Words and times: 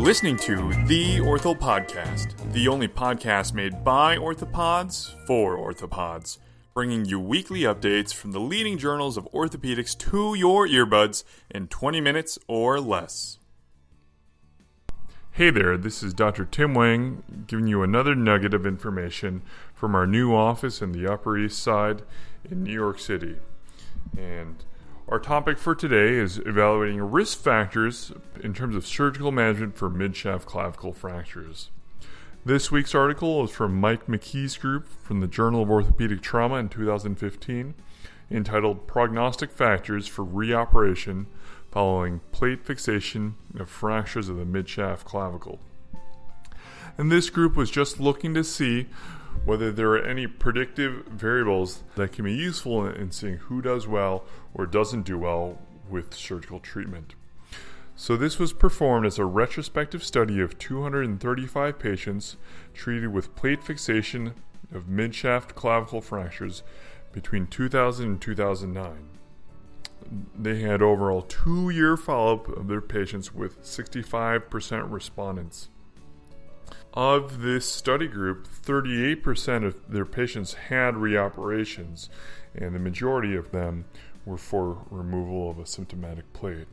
listening 0.00 0.36
to 0.38 0.72
The 0.86 1.18
Ortho 1.18 1.54
Podcast, 1.54 2.52
the 2.54 2.68
only 2.68 2.88
podcast 2.88 3.52
made 3.52 3.84
by 3.84 4.16
orthopods 4.16 5.14
for 5.26 5.58
orthopods, 5.58 6.38
bringing 6.72 7.04
you 7.04 7.20
weekly 7.20 7.60
updates 7.60 8.14
from 8.14 8.32
the 8.32 8.40
leading 8.40 8.78
journals 8.78 9.18
of 9.18 9.30
orthopedics 9.32 9.96
to 9.98 10.34
your 10.34 10.66
earbuds 10.66 11.22
in 11.50 11.68
20 11.68 12.00
minutes 12.00 12.38
or 12.48 12.80
less. 12.80 13.38
Hey 15.32 15.50
there, 15.50 15.76
this 15.76 16.02
is 16.02 16.14
Dr. 16.14 16.46
Tim 16.46 16.72
Wang 16.72 17.44
giving 17.46 17.66
you 17.66 17.82
another 17.82 18.14
nugget 18.14 18.54
of 18.54 18.64
information 18.64 19.42
from 19.74 19.94
our 19.94 20.06
new 20.06 20.34
office 20.34 20.80
in 20.80 20.92
the 20.92 21.12
Upper 21.12 21.36
East 21.36 21.62
Side 21.62 22.00
in 22.50 22.62
New 22.62 22.72
York 22.72 22.98
City. 22.98 23.36
And 24.16 24.64
our 25.10 25.18
topic 25.18 25.58
for 25.58 25.74
today 25.74 26.14
is 26.14 26.38
evaluating 26.38 27.00
risk 27.00 27.40
factors 27.42 28.12
in 28.44 28.54
terms 28.54 28.76
of 28.76 28.86
surgical 28.86 29.32
management 29.32 29.76
for 29.76 29.90
midshaft 29.90 30.44
clavicle 30.44 30.92
fractures. 30.92 31.70
This 32.44 32.70
week's 32.70 32.94
article 32.94 33.42
is 33.42 33.50
from 33.50 33.80
Mike 33.80 34.06
McKee's 34.06 34.56
group 34.56 34.86
from 35.02 35.18
the 35.18 35.26
Journal 35.26 35.64
of 35.64 35.70
Orthopedic 35.70 36.22
Trauma 36.22 36.56
in 36.56 36.68
2015, 36.68 37.74
entitled 38.30 38.86
Prognostic 38.86 39.50
Factors 39.50 40.06
for 40.06 40.24
Reoperation 40.24 41.26
Following 41.72 42.20
Plate 42.30 42.64
Fixation 42.64 43.34
of 43.58 43.68
Fractures 43.68 44.28
of 44.28 44.36
the 44.36 44.44
Midshaft 44.44 45.02
Clavicle. 45.02 45.58
And 46.98 47.10
this 47.10 47.30
group 47.30 47.56
was 47.56 47.70
just 47.70 48.00
looking 48.00 48.34
to 48.34 48.44
see 48.44 48.86
whether 49.44 49.72
there 49.72 49.92
are 49.92 50.04
any 50.04 50.26
predictive 50.26 51.06
variables 51.06 51.82
that 51.96 52.12
can 52.12 52.24
be 52.24 52.34
useful 52.34 52.86
in 52.86 53.10
seeing 53.10 53.36
who 53.36 53.62
does 53.62 53.86
well 53.86 54.24
or 54.54 54.66
doesn't 54.66 55.02
do 55.02 55.18
well 55.18 55.58
with 55.88 56.14
surgical 56.14 56.60
treatment. 56.60 57.14
So, 57.96 58.16
this 58.16 58.38
was 58.38 58.52
performed 58.54 59.04
as 59.06 59.18
a 59.18 59.26
retrospective 59.26 60.02
study 60.02 60.40
of 60.40 60.58
235 60.58 61.78
patients 61.78 62.36
treated 62.72 63.12
with 63.12 63.34
plate 63.34 63.62
fixation 63.62 64.32
of 64.72 64.84
midshaft 64.84 65.54
clavicle 65.54 66.00
fractures 66.00 66.62
between 67.12 67.46
2000 67.46 68.06
and 68.06 68.20
2009. 68.20 69.08
They 70.38 70.60
had 70.60 70.80
overall 70.80 71.22
two 71.22 71.70
year 71.70 71.96
follow 71.96 72.34
up 72.34 72.48
of 72.48 72.68
their 72.68 72.80
patients 72.80 73.34
with 73.34 73.62
65% 73.62 74.90
respondents. 74.90 75.68
Of 76.92 77.42
this 77.42 77.70
study 77.70 78.08
group, 78.08 78.48
38% 78.48 79.64
of 79.64 79.76
their 79.88 80.04
patients 80.04 80.54
had 80.54 80.94
reoperations, 80.94 82.08
and 82.52 82.74
the 82.74 82.80
majority 82.80 83.36
of 83.36 83.52
them 83.52 83.84
were 84.24 84.36
for 84.36 84.86
removal 84.90 85.48
of 85.48 85.60
a 85.60 85.66
symptomatic 85.66 86.32
plate. 86.32 86.66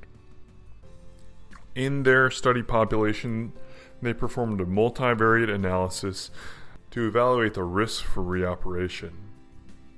In 1.75 2.01
their 2.01 2.31
study 2.31 2.63
population, 2.63 3.53
they 4.01 4.13
performed 4.13 4.59
a 4.59 4.65
multivariate 4.65 5.53
analysis 5.53 6.31
to 6.89 7.07
evaluate 7.07 7.53
the 7.53 7.63
risk 7.63 8.03
for 8.03 8.23
reoperation. 8.23 9.11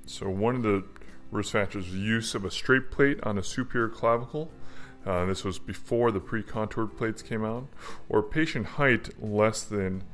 So, 0.04 0.28
one 0.28 0.56
of 0.56 0.62
the 0.62 0.84
risk 1.30 1.52
factors 1.52 1.86
was 1.86 1.94
use 1.94 2.34
of 2.34 2.44
a 2.44 2.50
straight 2.50 2.90
plate 2.90 3.20
on 3.22 3.38
a 3.38 3.42
superior 3.42 3.88
clavicle 3.88 4.50
uh, 5.06 5.24
this 5.24 5.44
was 5.44 5.58
before 5.58 6.10
the 6.10 6.20
pre-contoured 6.20 6.96
plates 6.96 7.22
came 7.22 7.44
out, 7.44 7.66
or 8.08 8.22
patient 8.22 8.66
height 8.66 9.10
less 9.22 9.62
than 9.62 10.04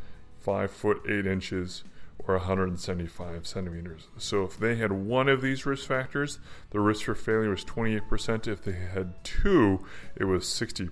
five 0.40 0.70
foot 0.70 1.02
eight 1.08 1.26
inches 1.26 1.82
or 2.26 2.36
175 2.36 3.46
centimeters. 3.46 4.08
So 4.16 4.44
if 4.44 4.58
they 4.58 4.76
had 4.76 4.92
one 4.92 5.28
of 5.28 5.42
these 5.42 5.66
risk 5.66 5.86
factors, 5.86 6.38
the 6.70 6.80
risk 6.80 7.04
for 7.04 7.14
failure 7.14 7.50
was 7.50 7.64
28%. 7.64 8.48
If 8.48 8.62
they 8.62 8.72
had 8.72 9.22
two, 9.22 9.84
it 10.16 10.24
was 10.24 10.44
60%. 10.44 10.90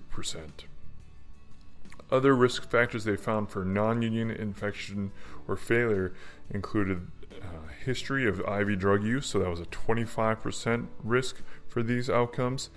Other 2.11 2.35
risk 2.35 2.69
factors 2.69 3.03
they 3.03 3.17
found 3.17 3.49
for 3.49 3.65
non 3.65 4.01
union 4.01 4.29
infection 4.29 5.11
or 5.47 5.57
failure 5.57 6.13
included 6.51 7.07
uh, 7.41 7.67
history 7.83 8.27
of 8.27 8.39
IV 8.39 8.77
drug 8.77 9.03
use, 9.03 9.25
so 9.25 9.39
that 9.39 9.49
was 9.49 9.59
a 9.59 9.65
25% 9.65 10.87
risk 11.03 11.41
for 11.67 11.81
these 11.81 12.09
outcomes 12.09 12.69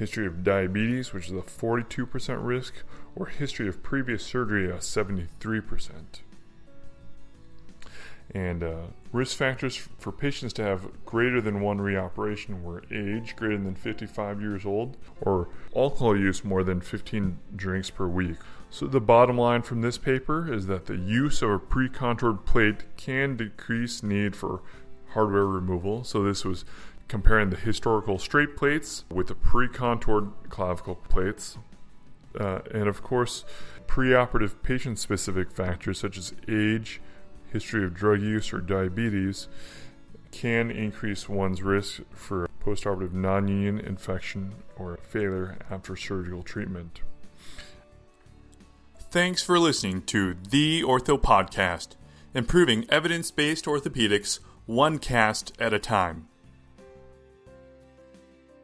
history 0.00 0.26
of 0.26 0.42
diabetes, 0.42 1.12
which 1.12 1.26
is 1.26 1.32
a 1.32 1.42
42% 1.42 2.38
risk, 2.40 2.72
or 3.14 3.26
history 3.26 3.68
of 3.68 3.82
previous 3.82 4.24
surgery, 4.24 4.70
a 4.70 4.78
73%. 4.78 5.28
And 8.34 8.62
uh, 8.62 8.76
risk 9.12 9.36
factors 9.36 9.76
for 9.98 10.10
patients 10.10 10.54
to 10.54 10.62
have 10.62 11.04
greater 11.04 11.42
than 11.42 11.60
one 11.60 11.78
reoperation 11.78 12.62
were 12.62 12.82
age 12.90 13.36
greater 13.36 13.58
than 13.58 13.74
55 13.74 14.40
years 14.40 14.64
old 14.64 14.96
or 15.20 15.48
alcohol 15.76 16.16
use 16.16 16.44
more 16.44 16.62
than 16.62 16.80
15 16.80 17.38
drinks 17.54 17.90
per 17.90 18.06
week. 18.06 18.36
So, 18.70 18.86
the 18.86 19.00
bottom 19.00 19.36
line 19.36 19.62
from 19.62 19.82
this 19.82 19.98
paper 19.98 20.50
is 20.50 20.66
that 20.66 20.86
the 20.86 20.96
use 20.96 21.42
of 21.42 21.50
a 21.50 21.58
pre 21.58 21.88
contoured 21.88 22.46
plate 22.46 22.84
can 22.96 23.36
decrease 23.36 24.02
need 24.02 24.36
for 24.36 24.62
hardware 25.08 25.46
removal. 25.46 26.04
So, 26.04 26.22
this 26.22 26.44
was 26.44 26.64
comparing 27.10 27.50
the 27.50 27.56
historical 27.56 28.18
straight 28.20 28.56
plates 28.56 29.04
with 29.10 29.26
the 29.26 29.34
pre 29.34 29.68
contoured 29.68 30.30
clavicle 30.48 30.94
plates. 30.94 31.58
Uh, 32.38 32.60
and 32.72 32.86
of 32.86 33.02
course, 33.02 33.44
preoperative 33.88 34.62
patient 34.62 34.96
specific 34.96 35.50
factors 35.50 35.98
such 35.98 36.16
as 36.16 36.32
age, 36.48 37.00
history 37.52 37.84
of 37.84 37.92
drug 37.92 38.22
use, 38.22 38.52
or 38.52 38.60
diabetes 38.60 39.48
can 40.30 40.70
increase 40.70 41.28
one's 41.28 41.60
risk 41.64 42.00
for 42.14 42.48
postoperative 42.64 43.12
non 43.12 43.48
union 43.48 43.80
infection 43.80 44.54
or 44.76 44.96
failure 45.02 45.58
after 45.68 45.96
surgical 45.96 46.44
treatment. 46.44 47.00
Thanks 49.10 49.42
for 49.42 49.58
listening 49.58 50.02
to 50.02 50.36
The 50.50 50.82
Ortho 50.82 51.20
Podcast, 51.20 51.96
improving 52.34 52.86
evidence 52.88 53.32
based 53.32 53.64
orthopedics 53.64 54.38
one 54.66 55.00
cast 55.00 55.52
at 55.58 55.74
a 55.74 55.80
time. 55.80 56.28